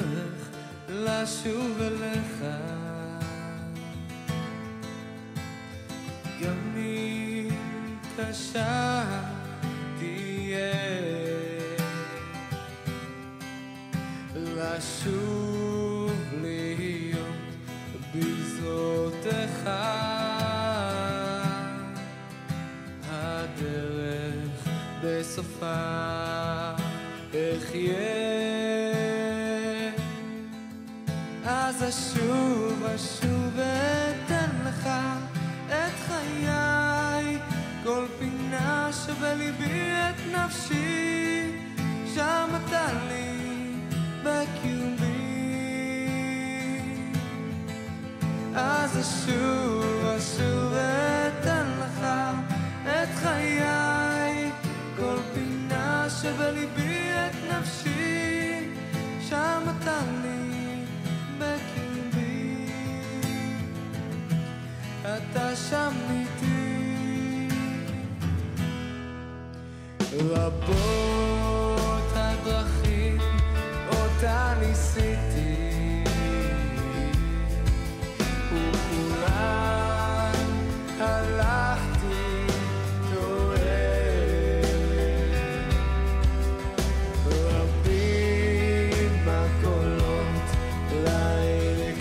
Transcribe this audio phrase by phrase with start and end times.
[0.00, 0.48] הדרך
[0.88, 2.44] לשוב אליך.
[6.42, 7.48] גם אם
[8.16, 8.89] קשה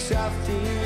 [0.10, 0.79] South Dean.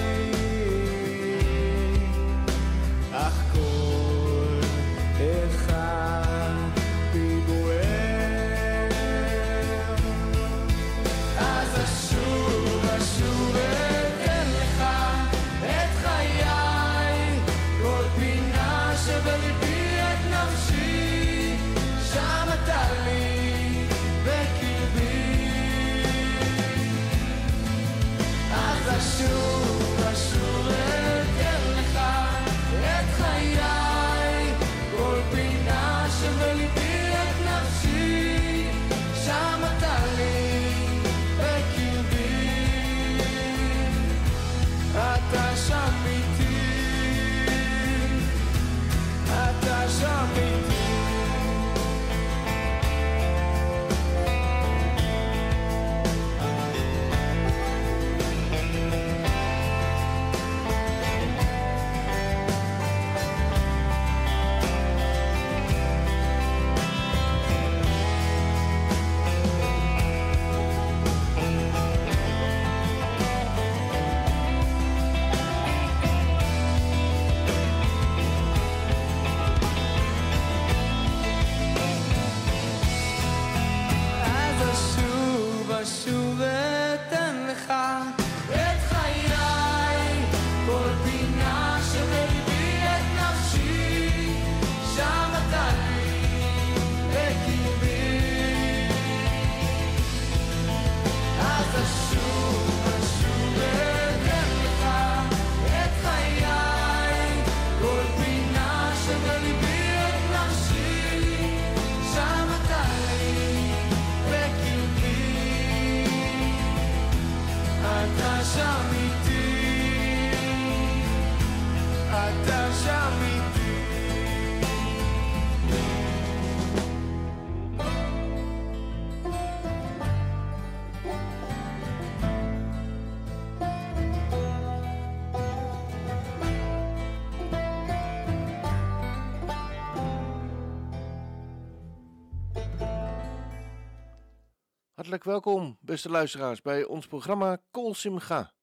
[145.21, 148.53] Welkom, beste luisteraars, bij ons programma Kol Simcha.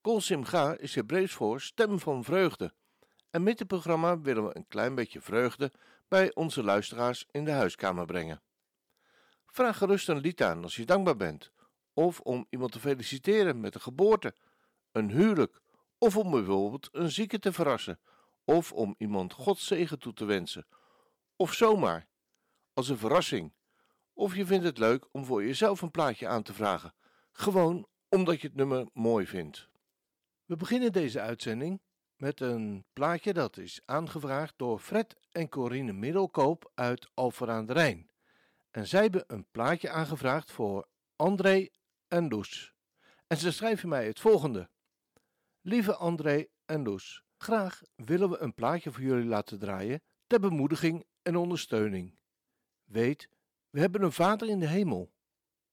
[0.00, 2.72] Kol Simcha is Hebreeuws voor stem van vreugde.
[3.30, 5.72] En met dit programma willen we een klein beetje vreugde
[6.08, 8.42] bij onze luisteraars in de huiskamer brengen.
[9.46, 11.52] Vraag gerust een lied aan als je dankbaar bent,
[11.92, 14.34] of om iemand te feliciteren met een geboorte,
[14.92, 15.60] een huwelijk,
[15.98, 18.00] of om bijvoorbeeld een zieke te verrassen,
[18.44, 20.66] of om iemand Gods zegen toe te wensen,
[21.36, 22.08] of zomaar,
[22.72, 23.56] als een verrassing
[24.18, 26.94] of je vindt het leuk om voor jezelf een plaatje aan te vragen,
[27.32, 29.68] gewoon omdat je het nummer mooi vindt.
[30.44, 31.80] We beginnen deze uitzending
[32.16, 37.72] met een plaatje dat is aangevraagd door Fred en Corine Middelkoop uit Alphen aan de
[37.72, 38.10] Rijn.
[38.70, 41.68] En zij hebben een plaatje aangevraagd voor André
[42.08, 42.74] en Loes.
[43.26, 44.70] En ze schrijven mij het volgende.
[45.60, 51.06] Lieve André en Loes, graag willen we een plaatje voor jullie laten draaien ter bemoediging
[51.22, 52.18] en ondersteuning.
[52.84, 53.28] Weet,
[53.78, 55.12] we hebben een Vader in de hemel.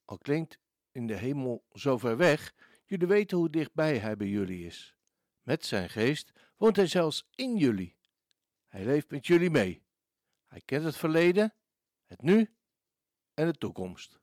[0.05, 0.59] Al klinkt
[0.91, 2.53] in de hemel zo ver weg,
[2.85, 4.95] jullie weten hoe dichtbij hij bij jullie is.
[5.41, 7.97] Met zijn geest woont hij zelfs in jullie.
[8.67, 9.83] Hij leeft met jullie mee.
[10.45, 11.53] Hij kent het verleden,
[12.05, 12.55] het nu
[13.33, 14.19] en de toekomst.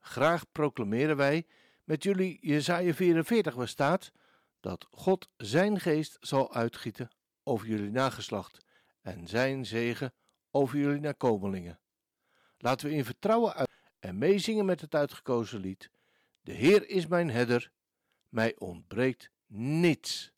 [0.00, 1.46] Graag proclameren wij
[1.84, 4.12] met jullie Jesaja 44 waar staat
[4.60, 7.10] dat God zijn geest zal uitgieten
[7.42, 8.64] over jullie nageslacht
[9.00, 10.14] en zijn zegen
[10.50, 11.80] over jullie nakomelingen.
[12.58, 13.68] Laten we in vertrouwen uit
[13.98, 15.90] en meezingen met het uitgekozen lied.
[16.40, 17.70] De Heer is mijn herder,
[18.28, 20.32] mij ontbreekt niets.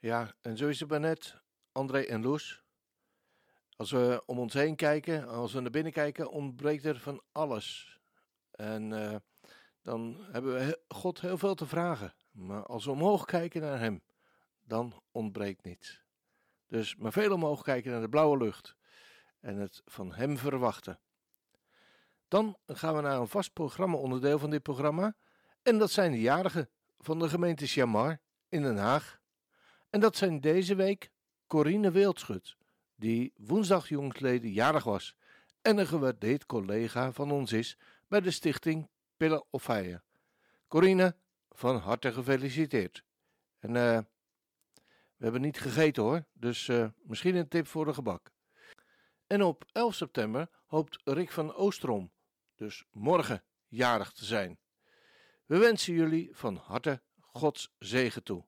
[0.00, 1.40] Ja, en zo is het net,
[1.72, 2.62] André en Loes.
[3.76, 7.98] Als we om ons heen kijken, als we naar binnen kijken, ontbreekt er van alles.
[8.50, 9.16] En eh,
[9.82, 12.14] dan hebben we God heel veel te vragen.
[12.30, 14.02] Maar als we omhoog kijken naar Hem,
[14.62, 16.02] dan ontbreekt niets.
[16.66, 18.76] Dus maar veel omhoog kijken naar de blauwe lucht
[19.40, 21.00] en het van Hem verwachten.
[22.28, 25.16] Dan gaan we naar een vast programma-onderdeel van dit programma.
[25.62, 29.19] En dat zijn de jarigen van de gemeente Chamar in Den Haag.
[29.90, 31.10] En dat zijn deze week
[31.46, 32.56] Corine Wildschut,
[32.94, 35.16] die woensdag jongsleden jarig was
[35.62, 37.78] en een gewaardeerd collega van ons is
[38.08, 40.02] bij de stichting Pillen of Fire.
[40.68, 41.16] Corine,
[41.50, 43.04] van harte gefeliciteerd.
[43.58, 43.98] En eh,
[45.16, 48.30] we hebben niet gegeten hoor, dus eh, misschien een tip voor de gebak.
[49.26, 52.10] En op 11 september hoopt Rick van Oosterom,
[52.54, 54.58] dus morgen, jarig te zijn.
[55.46, 58.44] We wensen jullie van harte Gods zegen toe.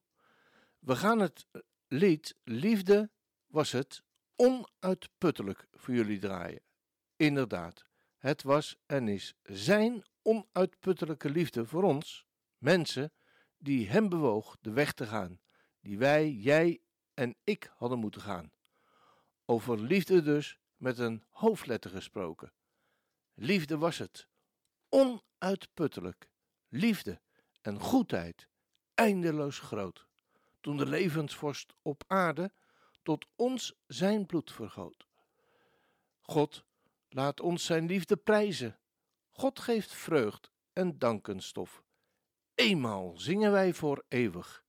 [0.82, 1.46] We gaan het
[1.86, 3.10] lied Liefde
[3.46, 4.02] was het
[4.36, 6.62] onuitputtelijk voor jullie draaien.
[7.16, 7.84] Inderdaad,
[8.18, 12.26] het was en is zijn onuitputtelijke liefde voor ons,
[12.58, 13.12] mensen,
[13.58, 15.40] die hem bewoog de weg te gaan,
[15.80, 16.80] die wij, jij
[17.14, 18.52] en ik hadden moeten gaan.
[19.44, 22.52] Over liefde dus met een hoofdletter gesproken.
[23.34, 24.28] Liefde was het,
[24.88, 26.28] onuitputtelijk,
[26.68, 27.20] liefde
[27.60, 28.48] en goedheid,
[28.94, 30.10] eindeloos groot
[30.62, 32.52] toen de levensvorst op aarde
[33.02, 35.06] tot ons zijn bloed vergoot.
[36.20, 36.64] God
[37.08, 38.78] laat ons zijn liefde prijzen.
[39.30, 41.82] God geeft vreugd en dankenstof.
[42.54, 44.64] Eenmaal zingen wij voor eeuwig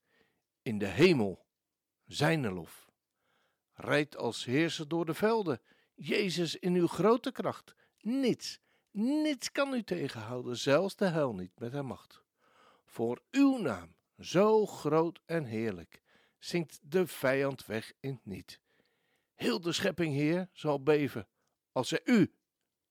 [0.61, 1.45] in de hemel
[2.05, 2.87] zijn lof.
[3.73, 5.61] Rijd als heerser door de velden,
[5.95, 7.75] Jezus in uw grote kracht.
[7.99, 8.59] Niets,
[8.91, 12.21] niets kan u tegenhouden, zelfs de hel niet met haar macht.
[12.85, 16.01] Voor uw naam zo groot en heerlijk,
[16.39, 18.59] zinkt de vijand weg in het niet.
[19.33, 21.27] Heel de schepping, Heer, zal beven
[21.71, 22.33] als zij u,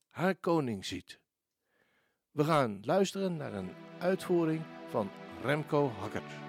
[0.09, 1.21] haar koning, ziet.
[2.31, 5.11] We gaan luisteren naar een uitvoering van
[5.43, 6.42] Remco Hakkert.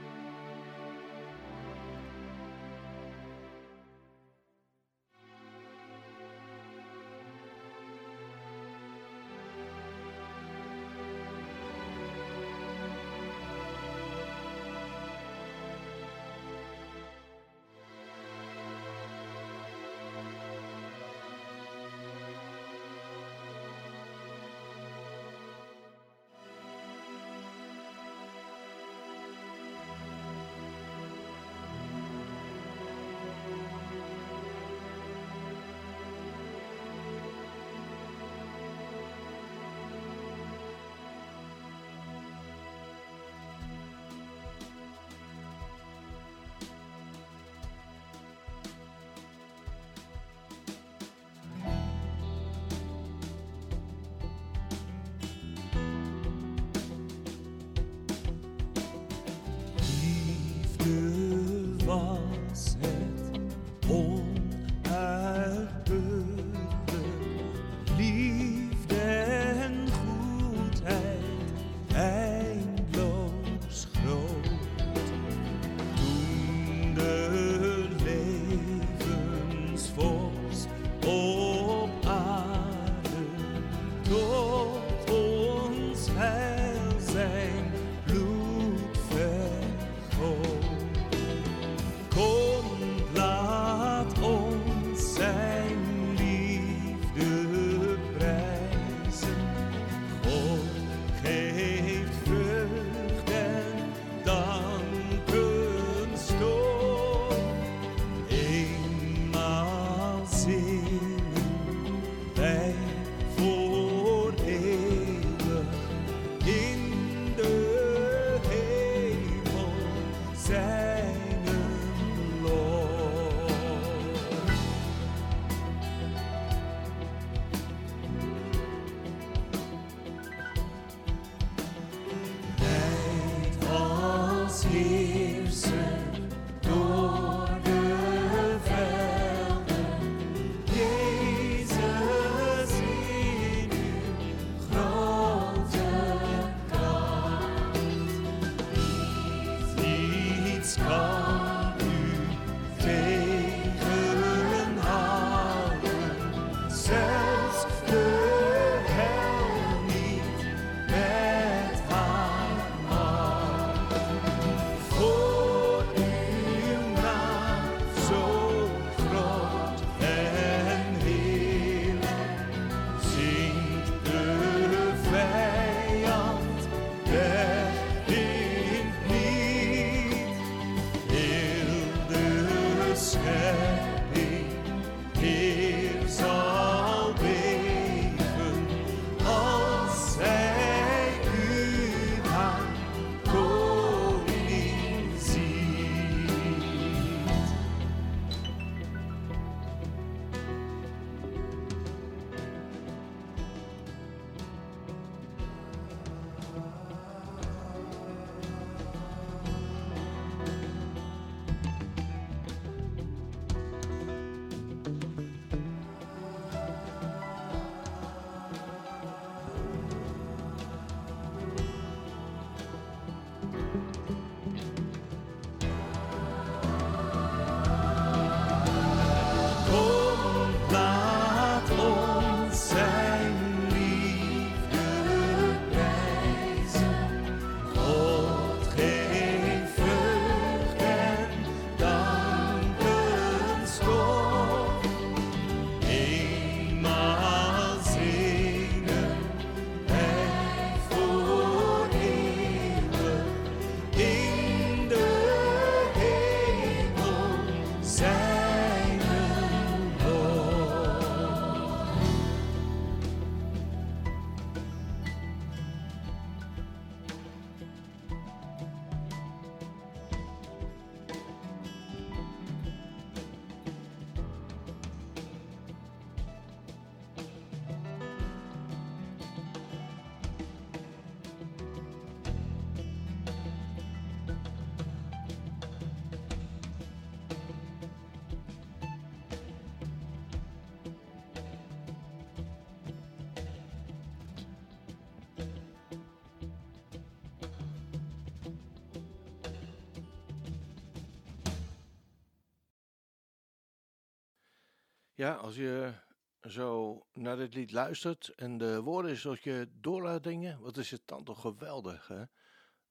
[305.23, 305.93] Ja, als je
[306.41, 310.91] zo naar dit lied luistert en de woorden zoals je door laat dingen, wat is
[310.91, 312.23] het dan toch geweldig, hè?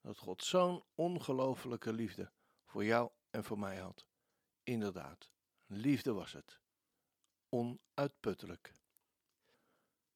[0.00, 2.32] Dat God zo'n ongelofelijke liefde
[2.64, 4.06] voor jou en voor mij had.
[4.62, 5.30] Inderdaad,
[5.66, 6.60] liefde was het.
[7.48, 8.72] Onuitputtelijk.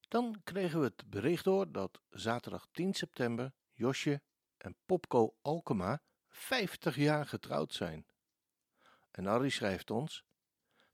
[0.08, 4.22] Dan kregen we het bericht door dat zaterdag 10 september Josje
[4.56, 8.06] en Popco Alkema 50 jaar getrouwd zijn.
[9.10, 10.24] En Harry schrijft ons: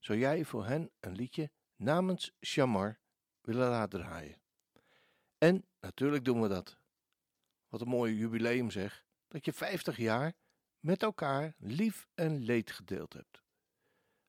[0.03, 2.99] Zou jij voor hen een liedje namens Shamar
[3.41, 4.43] willen laten draaien?
[5.39, 6.79] En natuurlijk doen we dat.
[7.69, 10.35] Wat een mooi jubileum zeg, dat je 50 jaar
[10.81, 13.43] met elkaar lief en leed gedeeld hebt.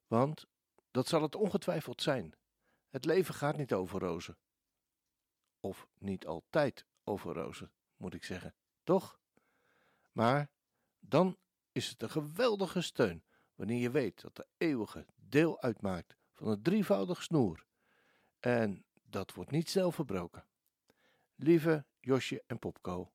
[0.07, 0.47] Want
[0.91, 2.33] dat zal het ongetwijfeld zijn.
[2.89, 4.37] Het leven gaat niet over rozen.
[5.59, 8.55] Of niet altijd over rozen, moet ik zeggen.
[8.83, 9.19] Toch?
[10.11, 10.49] Maar
[10.99, 11.37] dan
[11.71, 13.23] is het een geweldige steun
[13.55, 17.65] wanneer je weet dat de eeuwige deel uitmaakt van het drievoudig snoer.
[18.39, 20.45] En dat wordt niet snel verbroken.
[21.35, 23.11] Lieve Josje en Popco,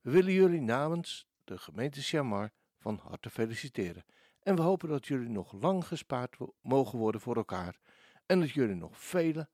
[0.00, 4.04] we willen jullie namens de gemeente Chamar van harte feliciteren.
[4.40, 7.80] En we hopen dat jullie nog lang gespaard mogen worden voor elkaar
[8.26, 9.48] en dat jullie nog vele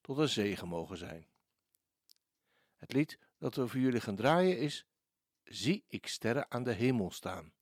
[0.00, 1.26] tot een zegen mogen zijn.
[2.74, 4.86] Het lied dat we voor jullie gaan draaien is
[5.42, 7.52] Zie ik sterren aan de hemel staan.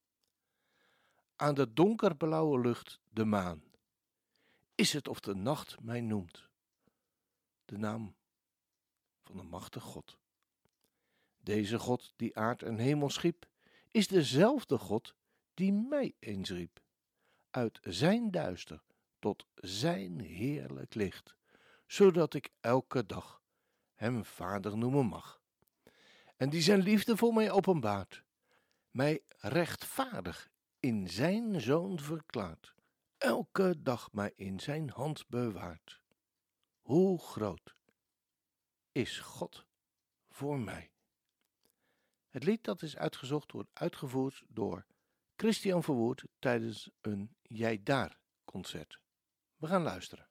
[1.37, 3.70] Aan de donkerblauwe lucht de maan.
[4.81, 6.49] Is het of de nacht mij noemt?
[7.65, 8.15] De naam
[9.23, 10.19] van de machtige God.
[11.39, 13.47] Deze God die aard en hemel schiep,
[13.91, 15.15] is dezelfde God
[15.55, 16.81] die mij eens riep.
[17.51, 18.83] Uit zijn duister
[19.19, 21.35] tot zijn heerlijk licht,
[21.87, 23.43] zodat ik elke dag
[23.95, 25.41] hem vader noemen mag.
[26.37, 28.23] En die zijn liefde voor mij openbaart,
[28.91, 32.75] mij rechtvaardig in zijn zoon verklaart,
[33.21, 36.03] elke dag mij in zijn hand bewaart.
[36.81, 37.77] Hoe groot
[38.93, 39.67] is God
[40.29, 40.91] voor mij?
[42.29, 44.87] Het lied dat is uitgezocht wordt uitgevoerd door
[45.37, 49.01] Christian Verwoerd tijdens een Jij Daar concert.
[49.57, 50.30] We gaan luisteren.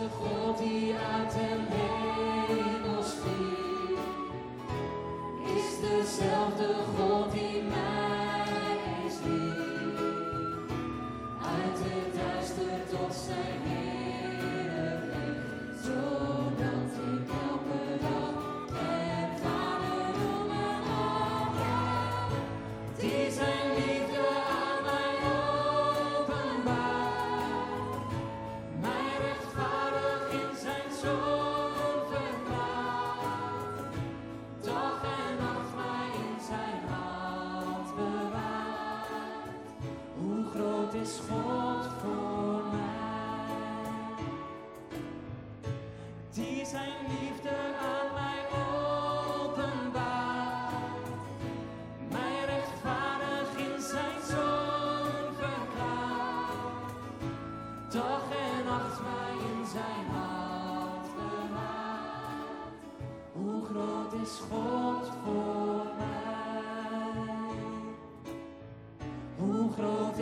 [0.00, 0.39] Deze God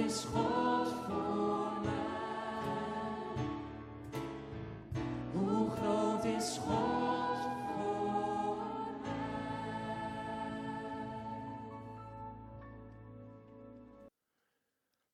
[0.08, 1.92] God voor mij?
[5.32, 7.38] Hoe groot is God
[7.74, 8.16] voor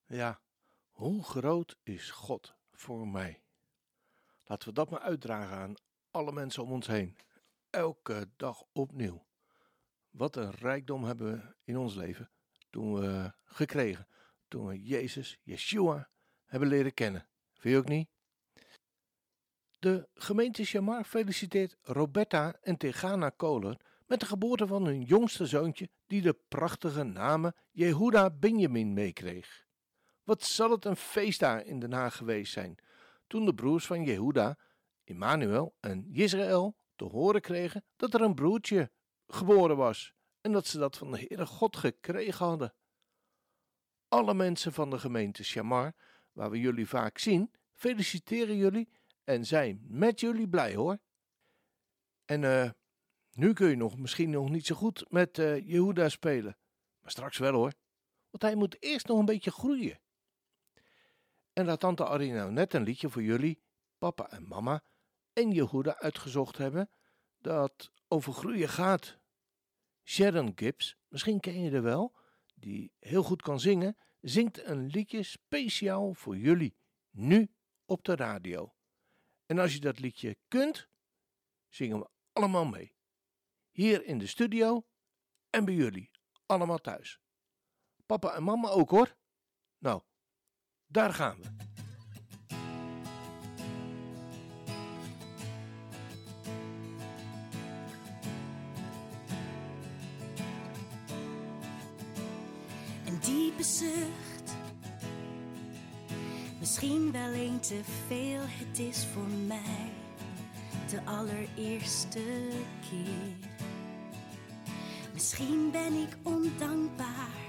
[0.05, 0.41] Ja,
[0.89, 3.43] hoe groot is God voor mij?
[4.43, 5.75] Laten we dat maar uitdragen aan
[6.11, 7.17] alle mensen om ons heen.
[7.69, 9.25] Elke dag opnieuw.
[10.09, 12.31] Wat een rijkdom hebben we in ons leven
[12.69, 14.07] toen we gekregen.
[14.55, 16.09] Toen Jezus, Yeshua,
[16.45, 17.27] hebben leren kennen.
[17.53, 18.09] Vind je ook niet?
[19.79, 25.89] De gemeente Shamar feliciteert Roberta en Tegana Kohler met de geboorte van hun jongste zoontje
[26.07, 29.65] die de prachtige namen Jehuda Benjamin meekreeg.
[30.23, 32.77] Wat zal het een feest daar in Den Haag geweest zijn,
[33.27, 34.57] toen de broers van Jehuda,
[35.03, 38.91] Emmanuel en Israël, te horen kregen dat er een broertje
[39.27, 42.73] geboren was en dat ze dat van de Heere God gekregen hadden.
[44.15, 45.93] Alle mensen van de gemeente Shamar,
[46.31, 48.89] waar we jullie vaak zien, feliciteren jullie
[49.23, 50.97] en zijn met jullie blij hoor.
[52.25, 52.69] En eh,
[53.31, 56.57] nu kun je nog misschien nog niet zo goed met eh Jehuda spelen,
[57.01, 57.73] maar straks wel hoor,
[58.29, 59.99] want hij moet eerst nog een beetje groeien.
[61.53, 63.61] En dat tante Arie nou net een liedje voor jullie,
[63.97, 64.83] papa en mama
[65.33, 66.89] en Jehuda uitgezocht hebben
[67.37, 69.17] dat over groeien gaat.
[70.03, 72.15] Sharon Gibbs, misschien ken je er wel,
[72.55, 76.77] die heel goed kan zingen, zingt een liedje speciaal voor jullie,
[77.09, 77.51] nu
[77.85, 78.75] op de radio.
[79.45, 80.89] En als je dat liedje kunt,
[81.67, 82.95] zingen we allemaal mee.
[83.71, 84.87] Hier in de studio
[85.49, 86.11] en bij jullie,
[86.45, 87.19] allemaal thuis.
[88.05, 89.17] Papa en mama ook hoor.
[89.77, 90.03] Nou,
[90.85, 91.74] daar gaan we.
[106.59, 109.91] Misschien wel een te veel, het is voor mij
[110.89, 112.49] de allereerste
[112.89, 113.49] keer.
[115.13, 117.47] Misschien ben ik ondankbaar,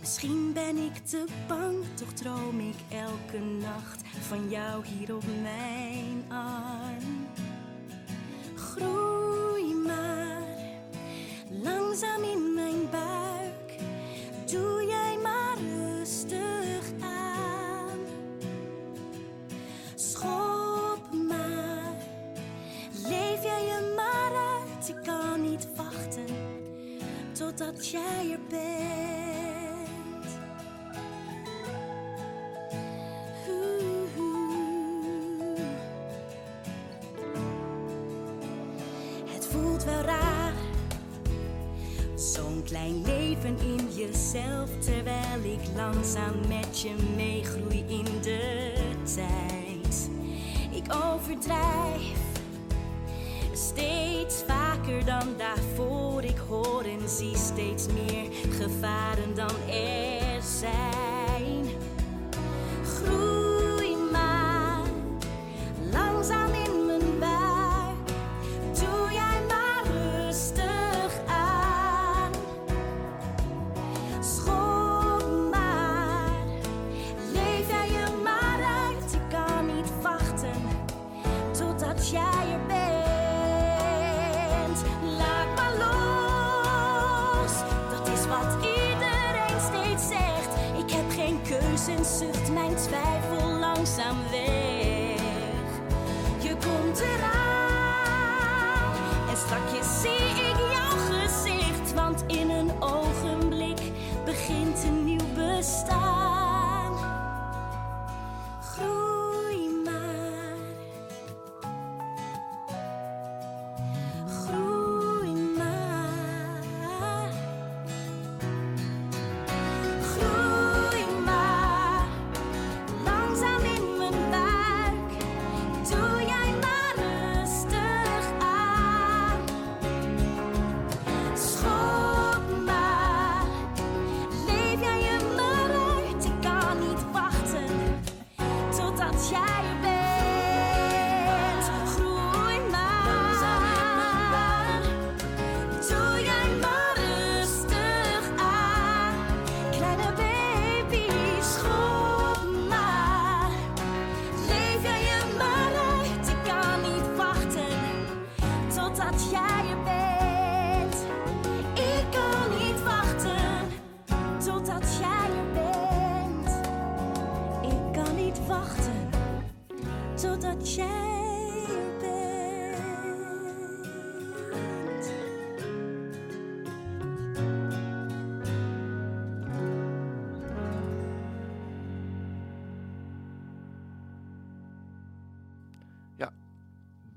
[0.00, 6.24] misschien ben ik te bang, toch droom ik elke nacht van jou hier op mijn
[6.28, 7.26] arm.
[8.54, 10.42] Groei maar
[11.50, 12.53] langzaam in
[27.34, 30.26] totdat jij er bent.
[33.48, 33.94] Oeh.
[39.50, 40.52] voelt wel raar.
[42.14, 48.72] Zo'n klein leven in jezelf, terwijl ik langzaam met je meegroei in de
[49.14, 50.10] tijd.
[50.70, 52.32] Ik overdrijf
[53.52, 56.03] steeds vaker dan daarvoor.
[56.34, 61.33] Ik hoor en zie steeds meer gevaren dan er zijn.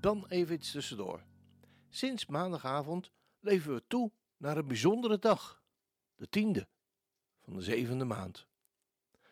[0.08, 1.24] Dan even iets tussendoor.
[1.90, 5.62] Sinds maandagavond leven we toe naar een bijzondere dag.
[6.16, 6.68] De tiende
[7.42, 8.48] van de zevende maand.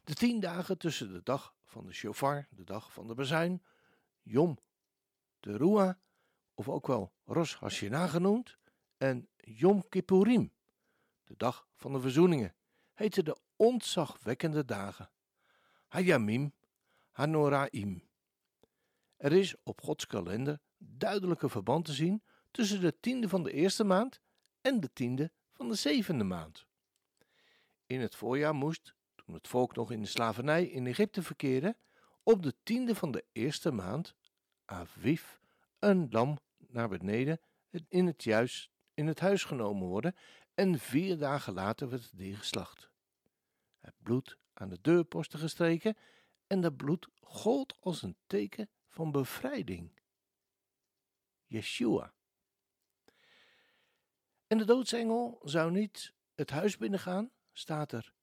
[0.03, 3.63] De tien dagen tussen de dag van de shofar, de dag van de bazuin,
[4.25, 4.57] Yom
[5.39, 5.95] Teruah,
[6.53, 8.57] of ook wel Rosh Hashanah genoemd,
[8.97, 10.51] en Yom Kippurim,
[11.23, 12.55] de dag van de verzoeningen,
[12.93, 15.09] heten de ontzagwekkende dagen.
[15.87, 16.53] Hayamim
[17.11, 18.03] Hanoraim.
[19.17, 23.83] Er is op Gods kalender duidelijke verband te zien tussen de tiende van de eerste
[23.83, 24.19] maand
[24.61, 26.65] en de tiende van de zevende maand.
[27.85, 31.75] In het voorjaar moest, toen het volk nog in de slavernij in Egypte verkeerde,
[32.25, 34.15] op de tiende van de eerste maand,
[34.65, 35.23] Aviv,
[35.79, 37.39] een lam naar beneden
[37.87, 40.15] in het, juist, in het huis genomen worden
[40.53, 42.89] en vier dagen later werd het dier geslacht.
[43.79, 45.97] Het bloed aan de deurposten gestreken
[46.47, 49.99] en dat bloed gold als een teken van bevrijding.
[51.45, 52.13] Yeshua.
[54.47, 58.13] En de doodsengel zou niet het huis binnengaan, staat er.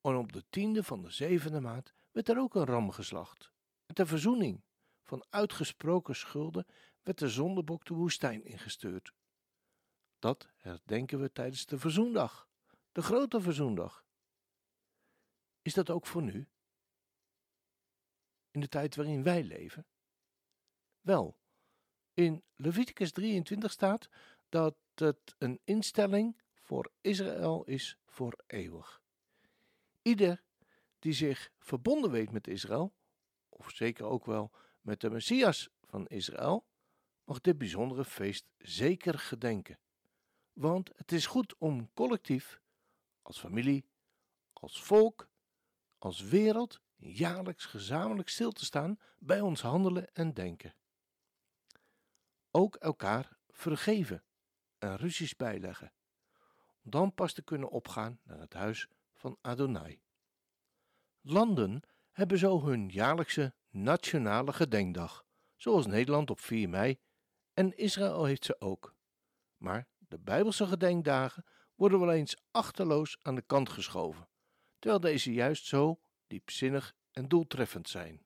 [0.00, 3.50] En op de tiende van de zevende maand werd er ook een ram geslacht.
[3.86, 4.62] En ter verzoening
[5.02, 6.66] van uitgesproken schulden
[7.02, 9.12] werd de zondebok de woestijn ingestuurd.
[10.18, 12.48] Dat herdenken we tijdens de verzoendag,
[12.92, 14.04] de grote verzoendag.
[15.62, 16.48] Is dat ook voor nu?
[18.50, 19.86] In de tijd waarin wij leven?
[21.00, 21.38] Wel,
[22.12, 24.08] in Leviticus 23 staat
[24.48, 29.02] dat het een instelling voor Israël is voor eeuwig.
[30.02, 30.42] Ieder
[31.04, 32.94] die zich verbonden weet met Israël,
[33.48, 36.66] of zeker ook wel met de Messias van Israël,
[37.24, 39.78] mag dit bijzondere feest zeker gedenken.
[40.52, 42.60] Want het is goed om collectief,
[43.22, 43.86] als familie,
[44.52, 45.28] als volk,
[45.98, 50.74] als wereld, jaarlijks gezamenlijk stil te staan bij ons handelen en denken.
[52.50, 54.24] Ook elkaar vergeven
[54.78, 55.92] en ruzies bijleggen,
[56.84, 60.03] om dan pas te kunnen opgaan naar het huis van Adonai.
[61.26, 65.24] Landen hebben zo hun jaarlijkse nationale gedenkdag,
[65.56, 66.98] zoals Nederland op 4 mei
[67.54, 68.94] en Israël heeft ze ook.
[69.56, 74.28] Maar de Bijbelse gedenkdagen worden wel eens achterloos aan de kant geschoven,
[74.78, 78.22] terwijl deze juist zo diepzinnig en doeltreffend zijn.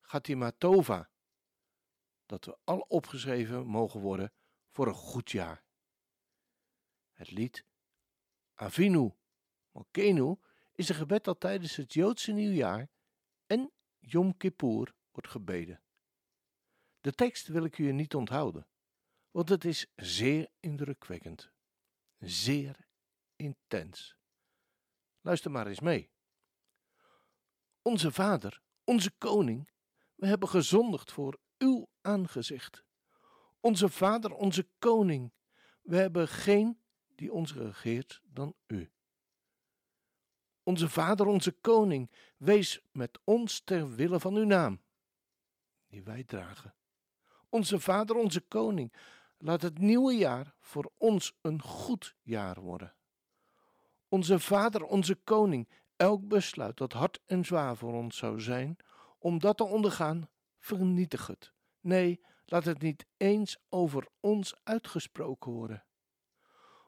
[0.00, 1.10] Gatima Tova,
[2.26, 4.32] dat we al opgeschreven mogen worden
[4.70, 5.64] voor een goed jaar.
[7.12, 7.64] Het lied
[8.54, 9.14] Avinu
[9.70, 10.36] Malkenu
[10.76, 12.88] is een gebed dat tijdens het Joodse nieuwjaar
[13.46, 15.82] en Yom Kippur wordt gebeden.
[17.00, 18.68] De tekst wil ik u niet onthouden,
[19.30, 21.50] want het is zeer indrukwekkend,
[22.18, 22.88] zeer
[23.36, 24.16] intens.
[25.20, 26.10] Luister maar eens mee.
[27.82, 29.70] Onze Vader, onze Koning,
[30.14, 32.84] we hebben gezondigd voor uw aangezicht.
[33.60, 35.32] Onze Vader, onze Koning,
[35.82, 36.82] we hebben geen
[37.14, 38.90] die ons regeert dan u.
[40.66, 44.80] Onze Vader, onze Koning, wees met ons ter wille van uw naam,
[45.88, 46.74] die wij dragen.
[47.48, 48.92] Onze Vader, onze Koning,
[49.38, 52.94] laat het nieuwe jaar voor ons een goed jaar worden.
[54.08, 58.76] Onze Vader, onze Koning, elk besluit dat hard en zwaar voor ons zou zijn,
[59.18, 61.52] om dat te ondergaan, vernietig het.
[61.80, 65.84] Nee, laat het niet eens over ons uitgesproken worden.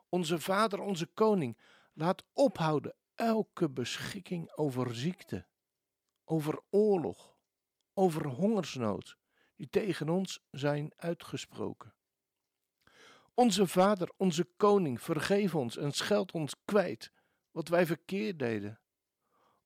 [0.09, 1.59] Onze Vader, onze Koning,
[1.93, 5.47] laat ophouden elke beschikking over ziekte,
[6.25, 7.37] over oorlog,
[7.95, 9.17] over hongersnood,
[9.55, 11.95] die tegen ons zijn uitgesproken.
[13.35, 17.13] Onze Vader, onze Koning, vergeef ons en scheld ons kwijt
[17.51, 18.81] wat wij verkeerd deden.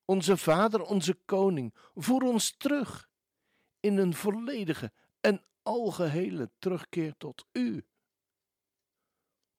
[0.05, 3.09] Onze Vader, onze Koning, voer ons terug
[3.79, 7.85] in een volledige en algehele terugkeer tot U.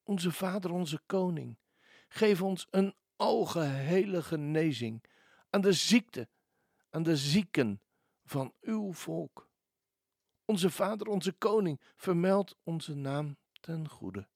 [0.03, 1.59] Onze Vader, onze Koning,
[2.09, 5.05] geef ons een algehele genezing
[5.51, 6.29] aan de ziekte,
[6.91, 7.81] aan de zieken
[8.25, 9.49] van uw volk.
[10.45, 14.29] Onze Vader, onze Koning, vermeld onze naam ten goede.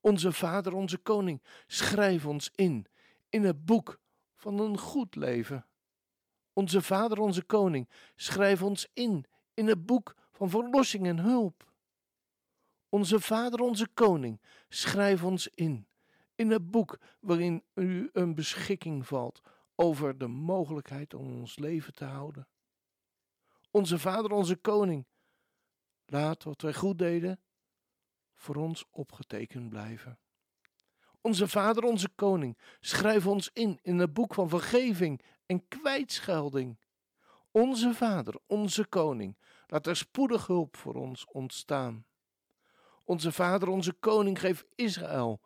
[0.00, 2.86] Onze Vader, onze Koning, schrijf ons in,
[3.28, 4.00] in het boek
[4.36, 5.66] van een goed leven.
[6.52, 11.70] Onze Vader, onze Koning, schrijf ons in, in het boek van verlossing en hulp.
[12.88, 15.86] Onze Vader, onze Koning, schrijf ons in,
[16.42, 19.40] in het boek waarin u een beschikking valt
[19.74, 22.48] over de mogelijkheid om ons leven te houden.
[23.70, 25.06] Onze Vader, onze Koning,
[26.06, 27.40] laat wat wij goed deden
[28.34, 30.18] voor ons opgetekend blijven.
[31.20, 36.78] Onze Vader, onze Koning, schrijf ons in in het boek van vergeving en kwijtschelding.
[37.50, 42.06] Onze Vader, onze Koning, laat er spoedig hulp voor ons ontstaan.
[43.04, 45.40] Onze Vader, onze Koning, geef Israël,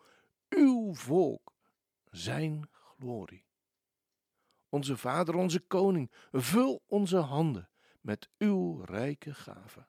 [0.49, 1.53] uw volk,
[2.11, 3.45] zijn glorie.
[4.69, 7.69] Onze Vader, onze Koning, vul onze handen
[8.01, 9.89] met uw rijke gaven.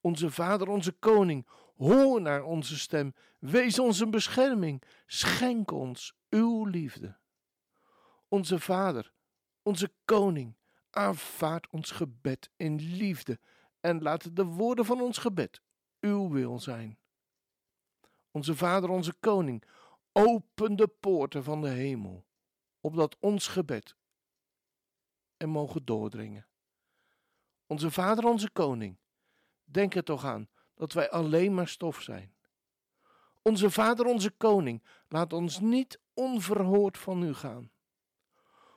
[0.00, 6.64] Onze Vader, onze Koning, hoor naar onze stem, wees ons een bescherming, schenk ons uw
[6.64, 7.18] liefde.
[8.28, 9.12] Onze Vader,
[9.62, 10.56] onze Koning,
[10.90, 13.38] aanvaard ons gebed in liefde
[13.80, 15.60] en laat de woorden van ons gebed
[16.00, 16.98] uw wil zijn.
[18.30, 19.64] Onze Vader, onze Koning,
[20.12, 22.26] open de poorten van de hemel,
[22.80, 23.96] opdat ons gebed
[25.40, 26.46] er mogen doordringen.
[27.66, 28.98] Onze Vader, onze Koning,
[29.64, 32.34] denk er toch aan dat wij alleen maar stof zijn.
[33.42, 37.70] Onze Vader, onze Koning, laat ons niet onverhoord van u gaan.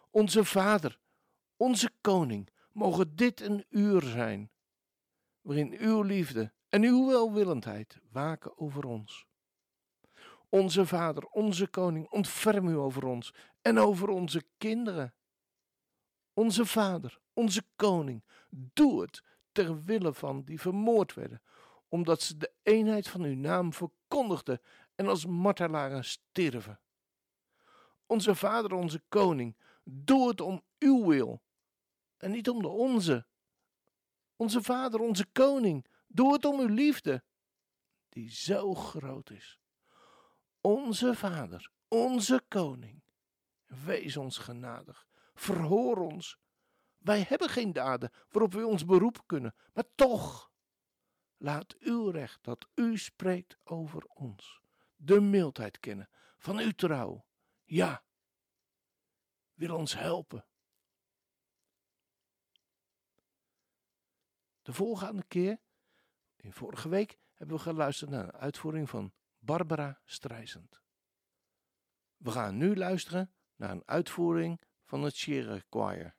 [0.10, 1.00] Onze Vader,
[1.58, 4.52] onze Koning, mogen dit een uur zijn,
[5.42, 9.26] waarin uw liefde en uw welwillendheid waken over ons.
[10.54, 15.14] Onze Vader, onze Koning, ontferm u over ons en over onze kinderen.
[16.34, 21.42] Onze Vader, onze Koning, doe het ter wille van die vermoord werden,
[21.88, 24.62] omdat ze de eenheid van uw naam verkondigden
[24.96, 26.80] en als martelaren sterven.
[28.06, 31.42] Onze Vader, onze Koning, doe het om uw wil
[32.18, 33.26] en niet om de onze.
[34.36, 37.24] Onze Vader, onze Koning, doe het om uw liefde,
[38.10, 39.62] die zo groot is.
[40.66, 43.04] Onze Vader, onze Koning,
[43.66, 46.38] wees ons genadig, verhoor ons.
[46.98, 50.52] Wij hebben geen daden waarop we ons beroepen kunnen, maar toch,
[51.38, 54.62] laat uw recht dat u spreekt over ons,
[54.96, 57.26] de mildheid kennen van uw trouw.
[57.64, 58.04] Ja,
[59.54, 60.46] wil ons helpen.
[64.62, 65.60] De volgende keer,
[66.36, 69.14] in vorige week, hebben we geluisterd naar een uitvoering van
[69.46, 70.82] Barbara Streisand.
[72.18, 76.16] We gaan nu luisteren naar een uitvoering van het Shearer Choir.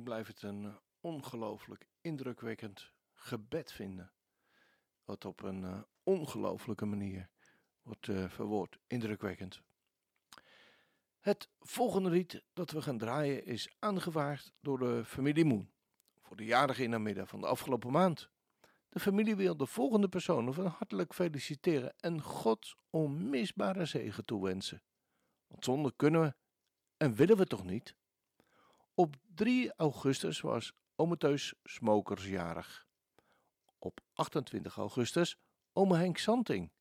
[0.00, 4.12] Ik blijf het een ongelooflijk indrukwekkend gebed vinden.
[5.04, 7.28] Wat op een eh, ongelooflijke manier
[7.82, 8.78] wordt eh, verwoord.
[8.86, 9.62] Indrukwekkend.
[11.20, 15.70] Het volgende lied dat we gaan draaien is aangevraagd door de familie Moen.
[16.20, 18.30] Voor de jarige in van de afgelopen maand.
[18.88, 24.82] De familie wil de volgende personen van hartelijk feliciteren en Gods onmisbare zegen toewensen.
[25.46, 26.34] Want zonder kunnen we
[26.96, 27.98] en willen we toch niet?
[29.00, 32.86] Op 3 augustus was Ometeus Smokers jarig.
[33.78, 35.36] Op 28 augustus
[35.72, 36.72] ome Henk Santing.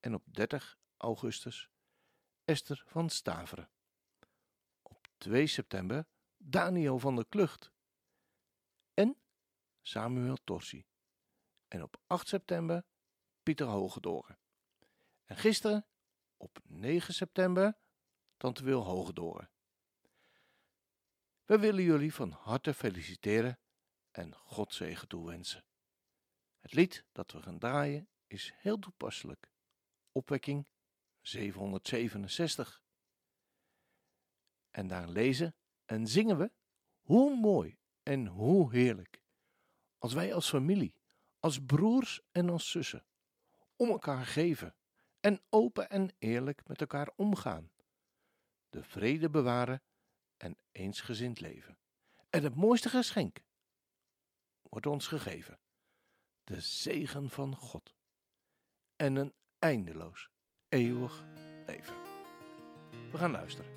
[0.00, 1.70] En op 30 augustus
[2.44, 3.70] Esther van Staveren.
[4.82, 7.72] Op 2 september Daniel van der Klucht.
[8.94, 9.16] En
[9.82, 10.86] Samuel Torsi.
[11.68, 12.84] En op 8 september
[13.42, 14.38] Pieter Hogedoren.
[15.24, 15.86] En gisteren,
[16.36, 17.78] op 9 september,
[18.36, 19.52] Tante Wil Hogedoren.
[21.44, 23.58] We willen jullie van harte feliciteren
[24.10, 25.64] en God zegen toewensen.
[26.60, 29.50] Het lied dat we gaan draaien is heel toepasselijk.
[30.12, 30.66] Opwekking
[31.20, 32.82] 767.
[34.70, 36.52] En daar lezen en zingen we
[37.00, 39.22] hoe mooi en hoe heerlijk.
[39.98, 40.94] Als wij als familie,
[41.38, 43.06] als broers en als zussen,
[43.76, 44.76] om elkaar geven
[45.20, 47.70] en open en eerlijk met elkaar omgaan.
[48.68, 49.82] De vrede bewaren
[50.44, 51.78] en eensgezind leven.
[52.30, 53.42] En het mooiste geschenk
[54.62, 55.58] wordt ons gegeven:
[56.44, 57.94] de zegen van God
[58.96, 60.30] en een eindeloos,
[60.68, 61.24] eeuwig
[61.66, 61.96] leven.
[63.10, 63.70] We gaan luisteren.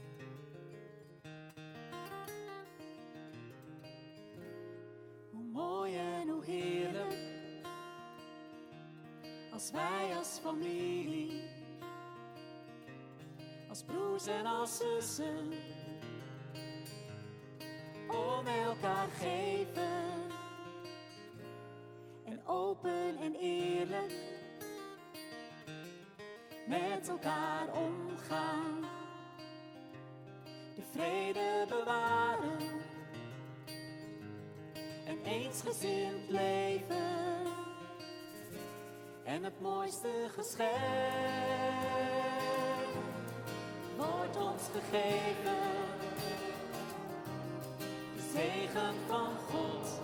[5.31, 7.27] Hoe mooi en hoe heerlijk
[9.51, 11.41] als wij als familie,
[13.69, 15.51] als broers en als zussen,
[18.47, 20.31] elkaar geven
[22.25, 24.13] en open en eerlijk
[26.67, 28.85] met elkaar omgaan,
[30.75, 32.59] de vrede bewaren
[35.07, 37.05] een eensgezind leven.
[39.23, 40.67] En het mooiste geschenk
[43.97, 45.86] wordt ons gegeven.
[48.37, 50.01] Zegen van God.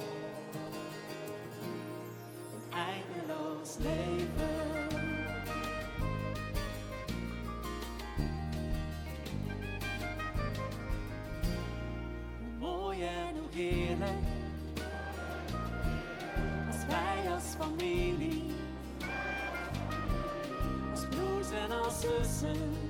[2.54, 4.88] Een eindeloos leven.
[12.40, 14.10] Hoe mooi en hoe heerlijk
[16.68, 18.44] als wij als familie,
[20.92, 22.83] als broers en als zussen,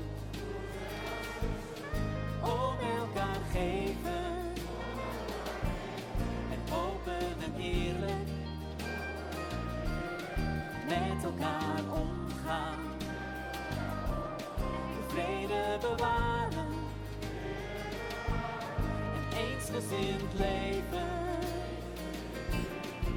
[19.70, 21.08] en eensgezind leven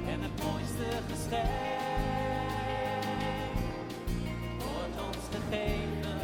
[0.07, 1.47] en het mooiste geschenk
[4.57, 6.17] wordt ons gegeven.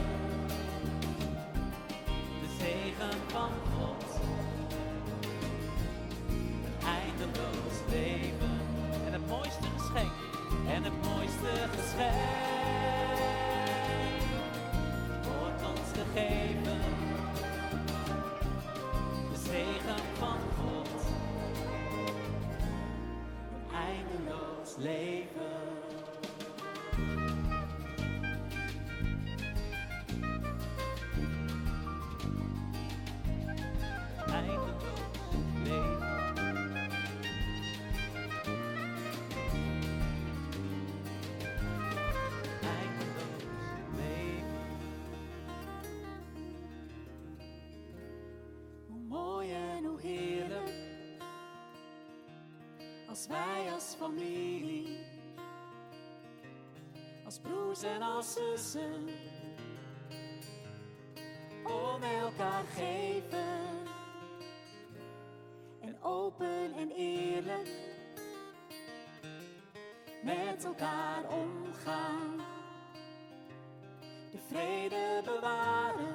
[2.41, 4.21] De zegen van God,
[6.65, 8.59] een eindeloos leven
[9.05, 10.11] en het mooiste geschenk
[10.67, 13.19] en het mooiste geschenk
[15.24, 16.62] wordt ons gegeven.
[53.24, 54.97] Als wij als familie,
[57.26, 59.07] als broers en als zussen,
[61.63, 63.88] om elkaar geven
[65.82, 67.69] en open en eerlijk
[70.24, 72.41] met elkaar omgaan,
[74.32, 76.13] de vrede bewaren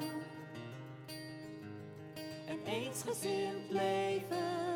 [2.46, 4.67] en eensgezind leven.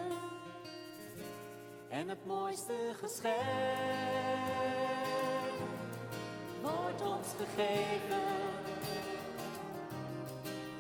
[2.03, 3.35] En het mooiste geschenk
[6.63, 8.27] wordt ons gegeven.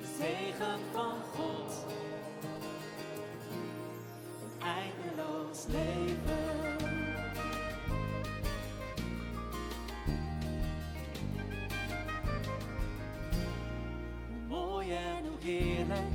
[0.01, 1.87] De zegen van God.
[4.43, 6.77] Een eindeloos leven.
[14.29, 16.15] Hoe mooi en hoe heerlijk.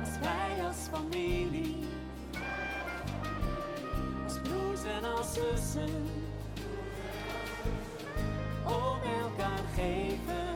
[0.00, 1.65] Als wij als familie
[5.36, 6.10] en als zussen,
[8.64, 10.46] om elkaar geven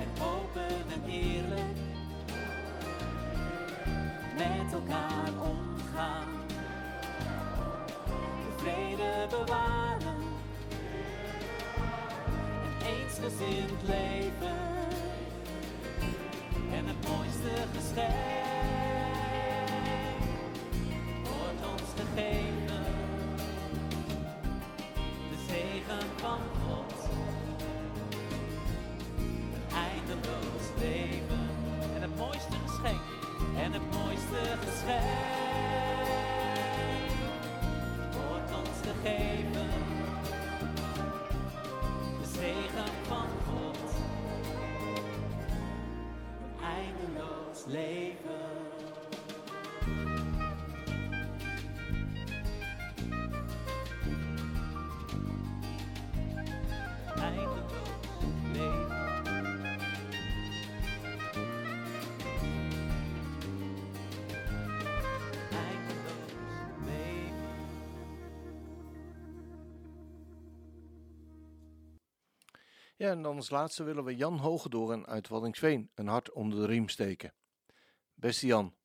[0.00, 1.78] en open en eerlijk
[4.36, 6.28] met elkaar omgaan,
[8.06, 10.22] de vrede bewaren
[12.62, 14.21] en eensgezind leven
[73.02, 76.66] Ja, en dan als laatste willen we Jan Hogedoren uit Waddinxveen een hart onder de
[76.66, 77.34] riem steken.
[78.14, 78.76] Beste Jan,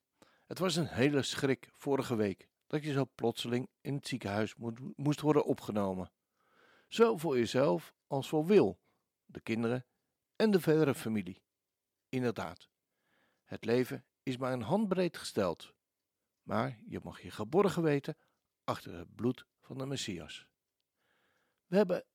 [0.46, 4.56] het was een hele schrik vorige week dat je zo plotseling in het ziekenhuis
[4.96, 6.12] moest worden opgenomen.
[6.88, 8.80] Zowel voor jezelf als voor Wil,
[9.26, 9.86] de kinderen
[10.36, 11.42] en de verdere familie.
[12.10, 12.70] Inderdaad,
[13.44, 15.74] het leven is maar een handbreed gesteld,
[16.44, 18.18] maar je mag je geborgen weten
[18.64, 20.48] achter het bloed van de Messias.
[21.66, 22.06] We hebben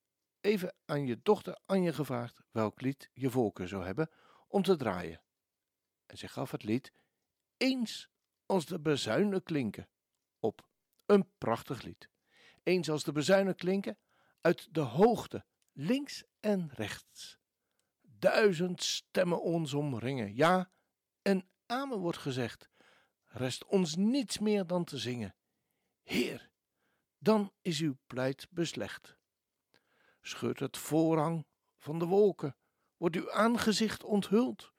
[0.43, 4.11] even aan je dochter Anje gevraagd welk lied je voorkeur zou hebben
[4.49, 5.23] om te draaien.
[6.07, 6.93] En zij gaf het lied
[7.57, 8.09] Eens
[8.47, 9.89] als de bezuinen klinken
[10.39, 10.67] op.
[11.07, 12.09] Een prachtig lied.
[12.63, 13.99] Eens als de bezuinen klinken
[14.41, 17.39] uit de hoogte, links en rechts.
[18.01, 20.71] Duizend stemmen ons omringen, ja,
[21.23, 22.69] en amen wordt gezegd.
[23.25, 25.35] Rest ons niets meer dan te zingen.
[26.03, 26.51] Heer,
[27.19, 29.17] dan is uw pleit beslecht.
[30.23, 31.47] Scheurt het voorhang
[31.79, 32.57] van de wolken,
[32.97, 34.73] wordt uw aangezicht onthuld.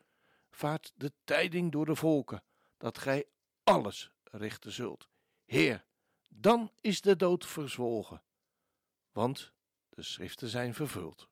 [0.52, 2.44] Vaart de tijding door de volken,
[2.78, 3.26] dat gij
[3.64, 5.10] alles richten zult.
[5.46, 5.86] Heer,
[6.30, 8.24] dan is de dood verzwolgen,
[9.12, 9.52] want
[9.90, 11.28] de schriften zijn vervuld.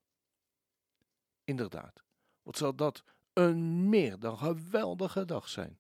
[1.43, 2.03] Inderdaad,
[2.41, 3.03] wat zal dat
[3.34, 5.78] een meer dan geweldige dag zijn,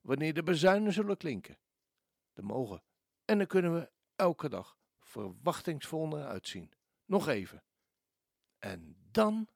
[0.00, 1.58] wanneer de bezuinen zullen klinken.
[2.32, 2.82] De mogen,
[3.24, 6.72] en dan kunnen we elke dag verwachtingsvol naar uitzien.
[7.04, 7.62] Nog even.
[8.62, 9.46] En dan.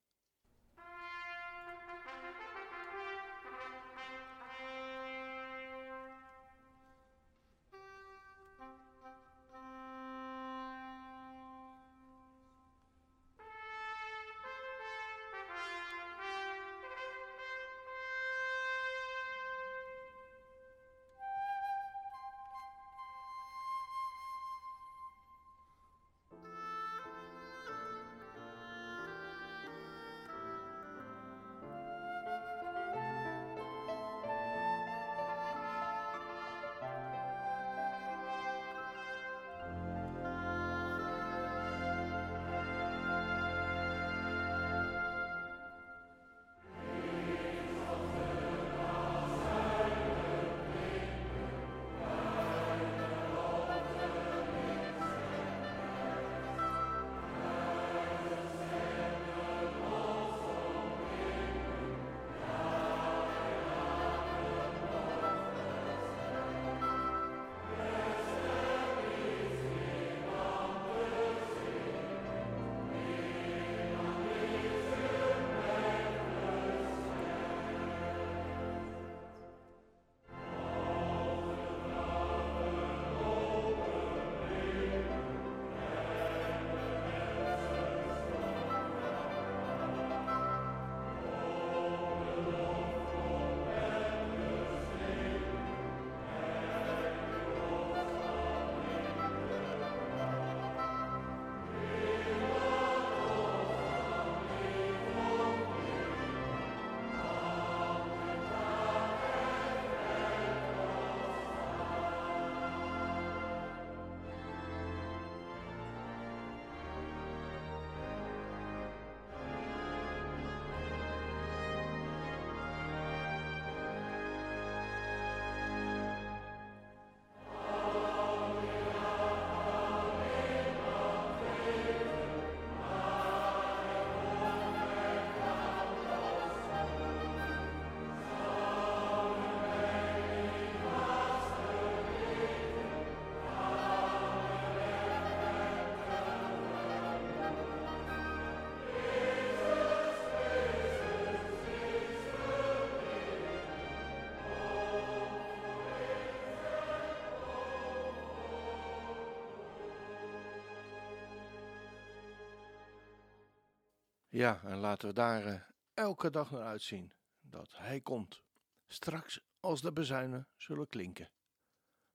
[164.37, 165.61] Ja, en laten we daar eh,
[165.95, 168.43] elke dag naar uitzien dat Hij komt.
[168.87, 171.31] Straks als de bezuinen zullen klinken.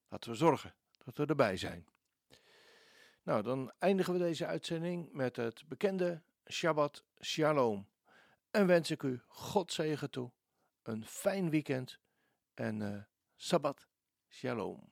[0.07, 1.87] Laten we zorgen dat we erbij zijn.
[3.23, 7.87] Nou, dan eindigen we deze uitzending met het bekende Shabbat Shalom.
[8.51, 10.31] En wens ik u God zegen toe,
[10.81, 11.99] een fijn weekend
[12.53, 13.03] en eh
[13.35, 13.87] Sabbat
[14.29, 14.91] Shalom.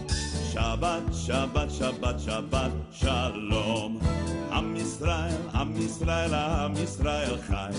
[0.51, 4.01] Shabbat, Shabbat, Shabbat, Shabbat, Shalom.
[4.51, 7.71] Am Yisrael, Am Yisrael, Am Yisrael Chai.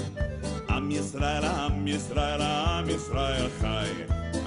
[0.70, 3.88] Am Yisrael, Am Yisrael, Am Yisrael Chai.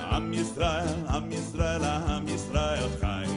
[0.10, 3.28] Am Yisrael, Am Yisrael, Am Yisrael Chai.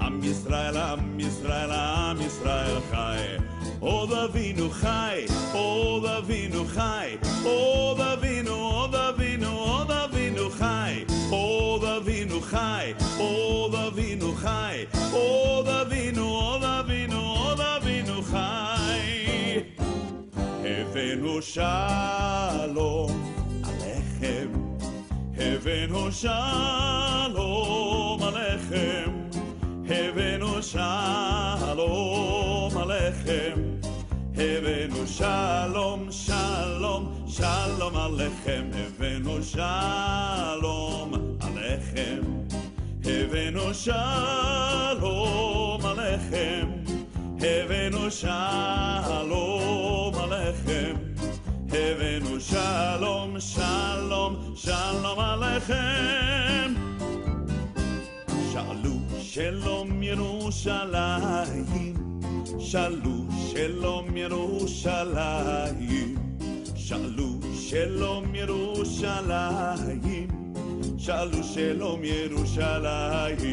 [0.00, 3.38] Am Yisrael, Am Yisrael, Am Yisrael Chai.
[3.80, 9.15] O Davinu Chai, O Davinu Chai, O Davinu, O Davinu, O Davinu
[10.58, 19.64] chai, od avinu chai, od avinu chai, od avinu, od avinu, od avinu chai.
[20.66, 23.12] Avenu shalom
[23.70, 24.50] alechem,
[25.38, 29.12] avenu shalom alechem,
[29.88, 33.58] avenu shalom alechem,
[34.34, 36.25] avenu shalom shalom.
[37.35, 42.21] שלום עליכם, הבאנו שלום עליכם,
[43.05, 46.67] הבאנו שלום עליכם.
[47.43, 50.95] הבאנו שלום עליכם,
[51.67, 56.73] הבאנו שלום, שלום, שלום עליכם.
[58.51, 61.65] שאלו שלום ירושלים,
[62.59, 66.15] שאלו שלום ירושלים,
[66.85, 70.27] שאלו שלום ירושלים,
[70.97, 73.45] שאלו שלום ירושלים,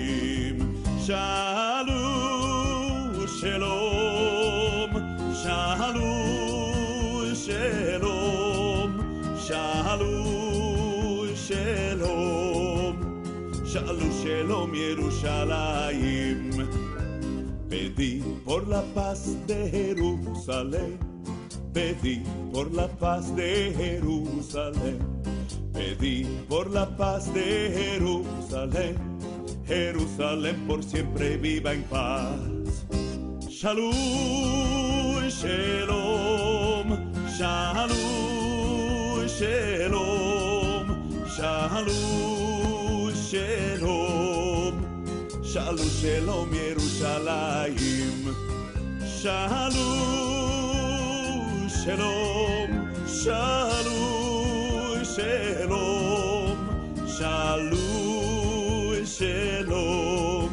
[0.99, 1.99] שאלו
[3.41, 4.91] שלום,
[5.43, 6.15] שאלו
[7.35, 8.91] שלום,
[9.47, 12.97] שאלו שלום,
[13.67, 16.51] שאלו שלום ירושלים.
[17.69, 20.99] Pedí por la paz de Jerusalén,
[21.74, 22.22] Pedí
[22.54, 25.00] por la paz de Jerusalén,
[25.74, 28.96] pedí por la paz de Jerusalén,
[29.66, 32.38] Jerusalén por siempre viva en paz.
[33.50, 33.94] Shalom,
[35.30, 36.88] shalom,
[37.38, 37.98] shalom,
[39.28, 39.98] shalom,
[41.26, 41.74] shalom,
[45.44, 46.52] shalom, shalom,
[47.00, 48.54] shalom.
[49.24, 50.83] Shalom,
[51.84, 52.72] shalom,
[53.06, 56.56] shalom, shalom,
[57.06, 60.50] shalom, shalom.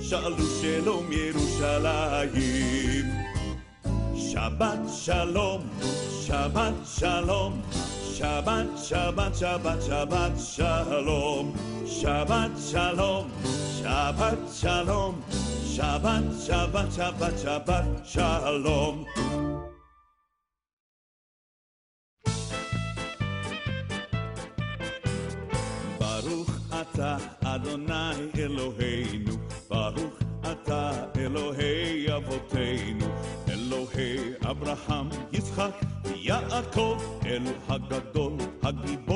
[0.00, 3.06] Shalom, shalom, Yerushalayim.
[4.16, 5.68] Shabbat shalom,
[6.24, 7.62] Shabbat shalom,
[8.16, 11.52] Shabbat, Shabbat, Shabbat, Shabbat shalom,
[11.84, 13.28] Shabbat shalom,
[13.76, 15.14] Shabbat shalom,
[15.76, 19.04] Shabbat, Shabbat, Shabbat, Shabbat shalom.
[27.76, 29.32] אדוני אלוהינו,
[29.70, 30.14] ברוך
[30.52, 33.06] אתה אלוהי אבותינו,
[33.48, 34.16] אלוהי
[34.50, 35.80] אברהם, יצחק,
[36.14, 39.15] יעקב, אל הגדול, הגיבור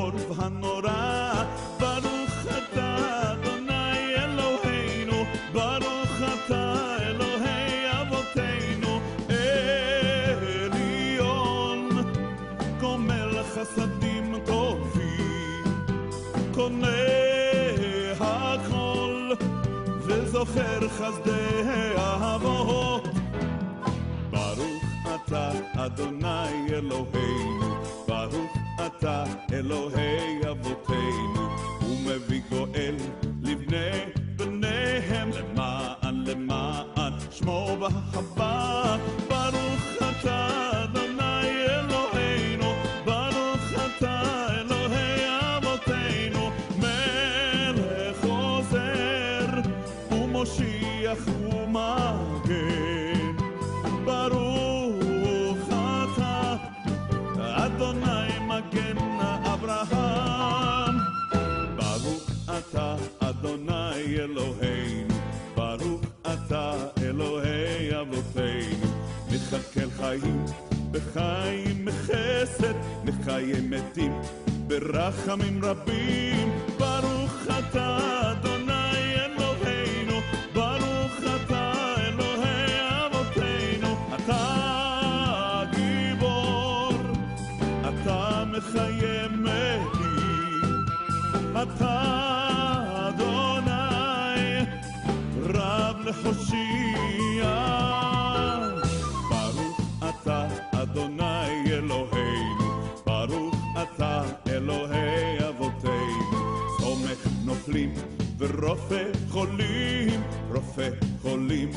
[20.50, 21.62] וזוכר חסדי
[21.96, 23.08] אהבות.
[24.30, 24.84] ברוך
[25.14, 27.74] אתה אדוני אלוהינו,
[28.08, 31.48] ברוך אתה אלוהי אבותינו,
[31.82, 32.96] ומביא גואל
[33.42, 33.90] לבני
[34.36, 38.96] בניהם למען למען שמו באהבה.
[73.40, 74.12] נחיי מתים
[74.66, 76.52] ברחמים רבים.
[76.78, 77.98] ברוך אתה
[78.32, 80.20] אדוני אלוהינו,
[80.54, 86.92] ברוך אתה אלוהי אבותינו, אתה גיבור,
[87.88, 89.82] אתה מחיה מתים.
[91.62, 92.02] אתה
[93.08, 94.64] אדוני
[96.04, 96.60] וחושיע.
[97.42, 97.89] ברוך
[108.40, 110.22] ורופא חולים,
[110.54, 110.88] רופא
[111.22, 111.70] חולים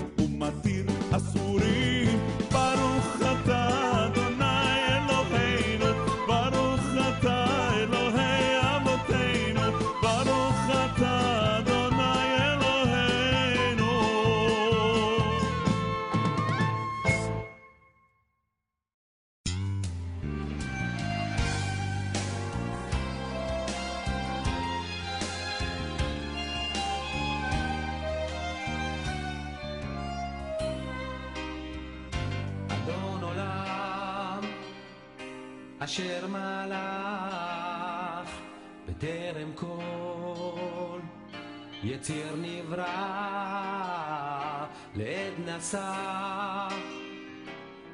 [45.63, 46.67] נשא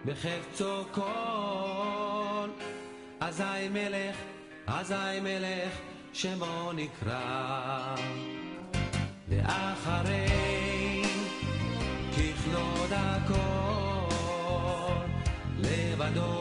[0.05, 2.49] בחפצו כל,
[3.20, 4.15] אזי מלך,
[4.67, 5.74] אזי מלך,
[6.13, 7.95] שמו נקרא.
[9.30, 10.26] ואחרי
[12.11, 14.15] ככלות הכל
[15.59, 16.39] לבדו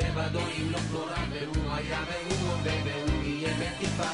[0.00, 4.10] לבדו ימלוך נורא והוא היה והוא הווה והוא יהיה בתקווה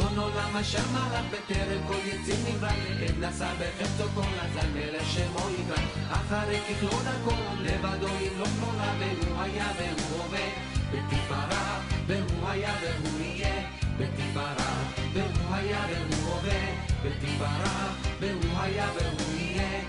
[0.00, 2.68] אדון עולם אשר מלך בטרם כל יצא נברא
[3.00, 9.42] לעת נשא בחפצו כל אזי מלך שמו נברא אחרי ככלות הכל לבדו ימלוך נורא והוא
[9.42, 10.46] היה והוא הווה
[10.92, 13.62] בתפארה והוא היה והוא יהיה
[13.96, 14.82] בתפארה
[15.12, 16.60] והוא היה והוא הווה
[17.04, 19.80] בתפארה והוא היה והוא יהיה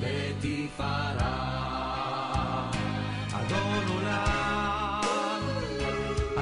[0.00, 1.69] בתפארה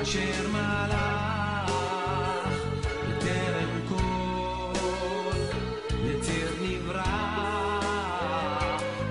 [0.09, 1.73] אשר מלך
[3.09, 5.37] בטרם כל
[6.05, 7.03] יציר נברא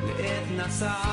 [0.08, 1.07] לעת נשא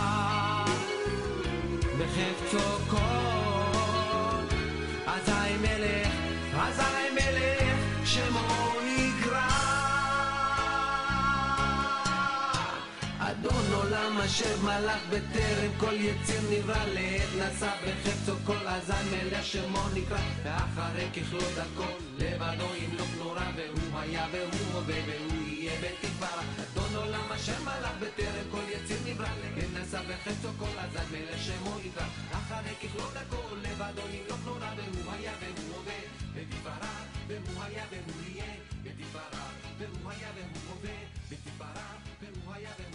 [14.34, 20.18] אשר מלך בטרם כל יציר נברא לעת נשא בחפצו כל הזן מלך שמו נקרא.
[20.42, 26.42] ואחרי ככלות דרכו לבדו ימלוך נורא והוא היה והוא הווה והוא יהיה בתקווה.
[26.62, 31.78] אדון עולם אשר מלך בטרם כל יציר נברא לעת נשא בחפצו כל הזן מלך שמו
[31.84, 32.06] נקרא.
[32.32, 35.98] אחרי ככלות דרכו לבדו ימלוך נורא והוא היה והוא הווה
[36.34, 36.94] בתפארה
[37.26, 39.46] והוא היה והוא יהיה בתפארה
[39.78, 40.96] והוא היה והוא הווה
[41.30, 41.86] בתפארה
[42.20, 42.93] והוא היה והוא